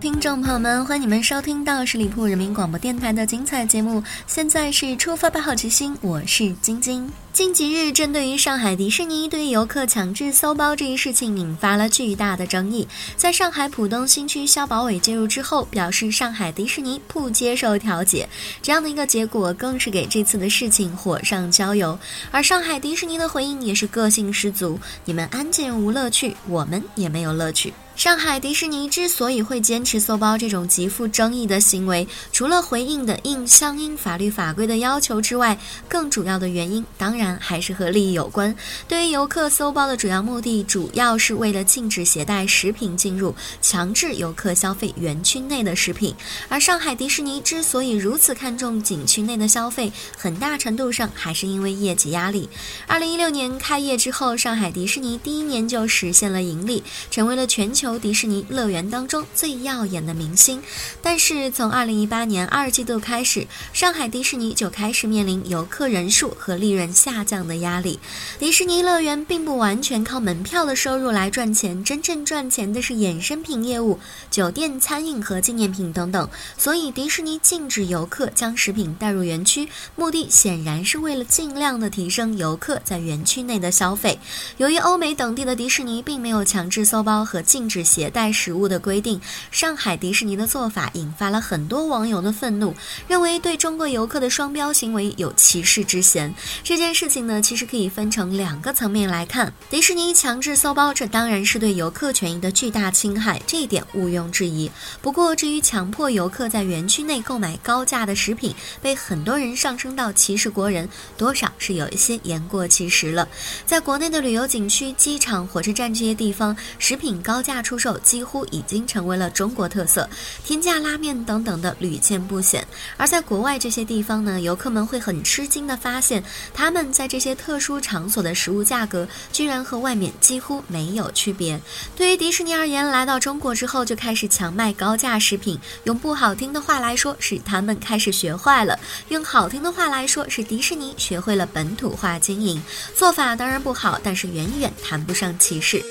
[0.00, 4.02] 听众朋友们，欢迎你们收听到十里铺人民广播电台的精彩节目。
[4.26, 7.06] 现在是出发吧，好奇心，我是晶晶。
[7.32, 12.86] 近几日，针对于上海迪士尼对游客强制搜包这一事情引发了巨大的争议。
[13.16, 18.28] 在上海浦东新区消保委介入之后，表示上海迪士尼不接受调解，
[18.60, 21.96] 这样的一个结果更是给这次的事情火上浇油。
[22.32, 27.72] 而上海迪士尼的回应也是个性十足：你们安检无乐趣，我们也没有乐趣。
[27.96, 38.56] 上海迪士尼之所以会坚持搜包这种极富争议的行为，除了回应的应相应法律法规的要求之外，更主要的原因当然然还是和利益有关。
[38.88, 46.14] 对于游客搜包的主要目的，主要是为了禁止携带食品进入，强制游客消费园区内的食品。
[46.48, 52.48] 而上海迪士尼之所以如此看重景区内的消费，很大程度上还是因为业绩压力。
[52.86, 57.90] 二零一六年开业之后，上海迪士尼第一年就实现了盈利，成为了全球。
[58.00, 60.62] 迪士尼乐园当中最耀眼的明星，
[61.02, 67.98] 但是从二零一八年二季度开始，上海迪士尼就开始面临游客人数和利润下下降的压力。
[68.38, 73.98] 迪士尼乐园并不完全靠门票的收入来赚钱，真正赚钱的是衍生品业务、
[74.30, 76.28] 酒店、餐饮和纪念品等等。
[76.56, 84.18] 所以，迪士尼禁止游客将食品带入园区，目的显然是为了尽量的提升游客在园区内的消费。
[84.58, 87.80] 由于欧美等地的迪士尼并没有强制搜包和禁止。
[87.90, 92.72] 携带食物的规定，上海迪士尼的做法引发了很多网友的愤怒，
[93.08, 96.32] 认为对中国游客的双标行为有歧视之嫌。
[96.62, 99.50] 这件事事情呢，其实可以分成两个层面来看。
[99.70, 104.70] 迪士尼强制搜包，这当然是对游客权益的巨大侵害，这一点毋庸置疑。
[105.00, 113.26] 不过，至于强迫游客在园区内购买高价的食品，被很多人上升到歧视国人，多少是有一些言过其实了。
[113.64, 117.62] 在国内的旅游景区、机场、火车站这些地方，食品高价。
[117.62, 120.08] 出售几乎已经成为了中国特色，
[120.44, 122.66] 天价拉面等等的屡见不鲜。
[122.96, 131.60] 而在国外这些地方呢，游客们会很吃惊的发现，他们在这些特殊场所的食物价格居然和外面几乎没有区别。
[131.96, 138.74] 对于迪士尼而言，来到中国之后就开始强卖高价食品，用不好听的话来说，是他们开始学坏了；
[139.08, 142.62] 用好听的话来说，是迪士尼学会了本土化经营。
[142.94, 145.82] 做法当然不好，但是远远谈不上歧视。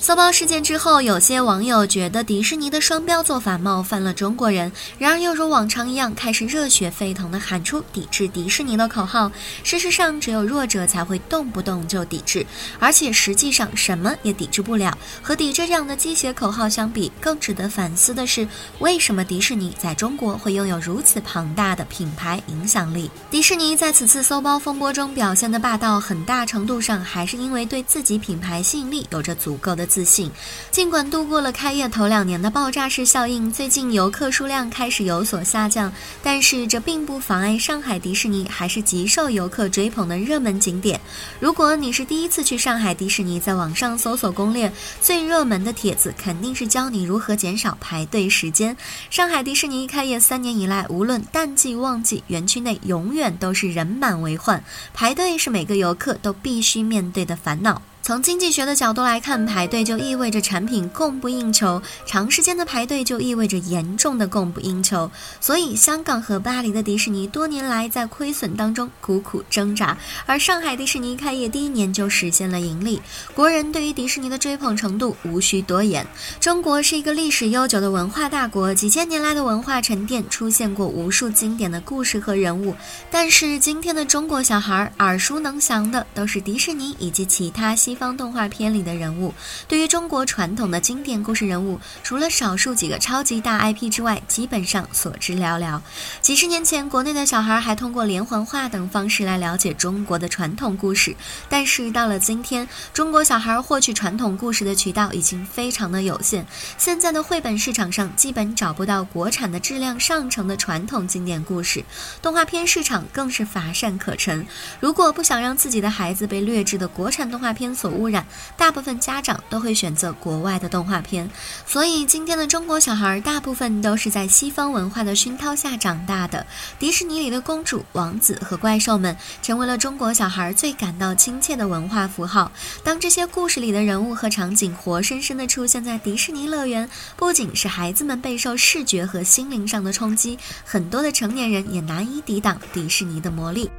[0.00, 9.30] 搜包事件之后，有些网友觉得迪士尼的双标做法冒犯了中国人，然而又如往常一样开始热血沸腾地喊出抵制迪士尼的口号。
[9.64, 12.46] 事实上，只有弱者才会动不动就抵制，
[12.78, 14.96] 而且实际上什么也抵制不了。
[15.20, 18.46] 和抵制这样的鸡血口号相比，更值得反思的是，
[18.78, 23.10] 为什么迪士尼在中国会拥有如此庞大的品牌影响力？
[23.32, 30.08] 迪士尼在此次搜包风波中表现的霸道，很大程度上还是因为对自己品牌吸引力有着足够的自。
[30.08, 30.30] 信，
[30.70, 40.98] 尽管度过了开业头两年的爆炸式效应，最近游客数量开始有所下降，但是这并不妨碍上海迪士尼还是极受游客追捧的热门景点。
[41.38, 44.72] 如果你是第一次去上海迪士尼，在网上搜索攻略，
[45.02, 48.74] 最热门的帖子肯定是教你如何减少排队时间。
[49.10, 57.82] 上海迪士尼开业三年以来，无论淡季旺季，园区内永远都是人满为患，排队是每个游客都必须面对的烦恼。
[58.08, 65.10] 从经济学的角度来看，排队就意味着产品供不应求，长时间的排队就意味着严重的供不应求。
[65.42, 69.94] 所以，香港和巴黎的迪士尼多年来在亏损当中苦苦挣扎，
[70.24, 72.98] 而上海迪士尼开业第一年就实现了盈利。
[73.34, 76.06] 国人对于迪士尼的追捧程度无需多言。
[76.40, 82.74] 中国是一个历史悠久的文化大国，几千年来的文化沉淀出现过无数经典的故事和人物。
[83.10, 87.97] 但是，今天的中国小孩耳熟能详的都是迪士尼以及其他西。
[87.98, 89.34] 方动画片里的人物。
[89.66, 95.80] 对于中国传统的经典故事人物，除了少数几个超级大 IP 之外，基本上所知寥寥。
[96.22, 101.14] 几十年前，国内的小孩还通过连环画等方式来了解中国的传统故事，
[101.48, 106.46] 但是到了今天，中国小孩获取传统故事的渠道已经非常的有限。
[106.76, 111.84] 现在的绘本市场上，基本找不到国产的质量上乘的传统经典故事，
[112.22, 114.46] 动画片市场更是乏善可陈。
[114.78, 118.26] 如果不想让自己的孩子被劣质的国产动画片所污染，
[118.56, 121.28] 大部分家长都会选择国外的动画片。
[121.66, 126.46] 所以，今天的中国小孩大部分都是在西方文化的熏陶下长大的。
[126.78, 132.50] 迪士尼里的公主、王子和怪兽们，成为了中国小孩最感到亲切的文化符号。
[132.84, 143.70] 当这些故事里的人物和场景活生生地出现在迪士尼乐园，不仅是孩子们备受视觉和心灵上的冲击，很多的成年人也难以抵挡迪士尼的魔力。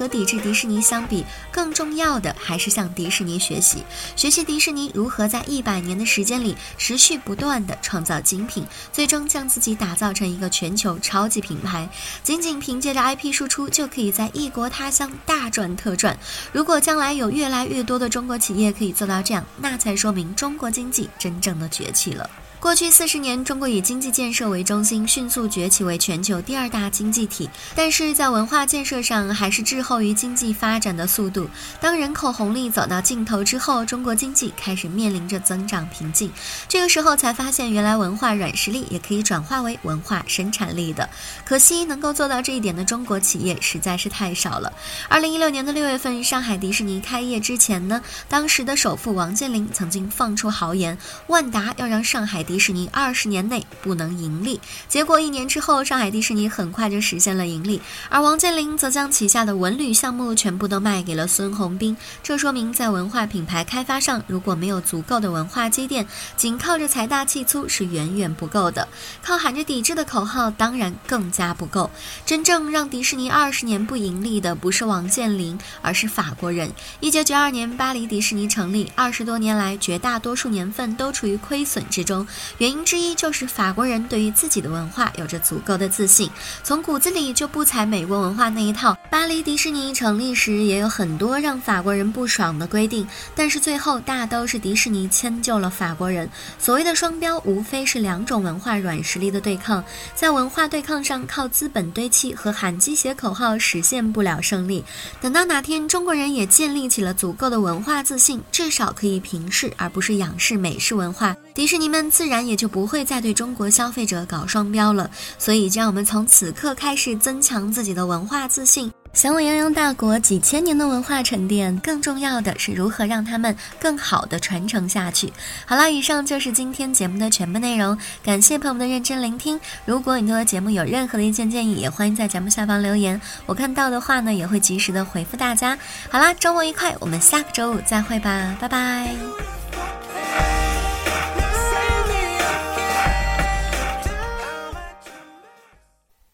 [0.00, 3.84] 和抵制迪士尼相比，更重要的还是向迪士尼学习，
[4.16, 11.86] 学习迪士尼如何在一百年的时间里持续不断的创造精品，最终将自己打造成一个全球超级品牌。
[12.22, 16.18] 仅仅凭借着 IP 输出，就可以在异国他乡大赚特赚。
[16.50, 22.30] 如果将来有越来越多的中国企业可以做到这样，那才说明中国经济真正的崛起了。
[22.60, 27.48] 过去四十年，中国以经济建设为中心，迅速崛起为全球第二大经济体。
[27.74, 31.48] 但是在文化建设上，还是滞后于经济发展的速度。
[31.80, 36.30] 当人口红利走到尽头之后，中国经济开始面临着增长瓶颈。
[36.68, 41.08] 这个时候才发现，原来文化软实力也可以转化为文化生产力的。
[41.46, 44.70] 可惜，能够做到这一点的中国企业实在是太少了。
[45.08, 50.98] 二零一六年的六月份，上海迪士尼开业之前呢，当时的首富王健林曾经放出豪言，
[51.28, 52.44] 万达要让上海。
[52.50, 61.96] 迪士尼二十年内不能盈利，结果一年之后，上海迪士尼很快就实现了盈利，而王健林则将旗下的文旅项目全部都卖给了孙宏斌。
[62.24, 66.04] 这说明在文化品牌开发上，如果没有足够的文化积淀，
[66.36, 68.88] 仅靠着财大气粗是远远不够的。
[69.22, 71.88] 靠喊着抵制的口号，当然更加不够。
[72.26, 76.68] 真正让迪士尼二十年不盈利的，不是王健林，而是法国人。
[76.98, 82.26] 一九九二年，巴黎迪士尼成立，二十多年来，绝大多数年份都处于亏损之中。
[82.58, 86.30] 原因之一就是法国人对于自己的文化有着足够的自信，
[86.62, 88.96] 从骨子里就不采美国文化那一套。
[89.10, 96.28] 巴黎迪士尼成立时也有很多让法国人不爽的规定，但是最后大都是迪士尼迁就了法国人。
[96.58, 99.82] 所谓的双标，无非是两种文化软实力的对抗，
[100.14, 104.84] 在文化对抗上靠资本堆砌和喊鸡血口号实现不了胜利。
[105.20, 112.30] 等到哪天中国人也建立起了足够的文化自信，至少可以平视而不是仰视美式文化，迪士尼们自。
[112.30, 115.10] 然也就不会再对中国消费者搞双标了。
[115.36, 118.88] 所以，让我们从此刻开始增强自己的文化自信。
[119.12, 125.32] 想我泱泱大国几千年的文化沉淀，更重要的是如何让他们更好的传承下去。
[125.66, 127.98] 好了，以上就是今天节目的全部内容。
[128.22, 129.58] 感谢朋友们的认真聆听。
[129.84, 133.20] 如果你对节目有任何的意见建议，也欢迎在节目下方留言。
[133.46, 135.76] 我看到的话呢，也会及时的回复大家。
[136.08, 139.59] 好啦，周末愉快，我们下个周五再会吧，拜拜。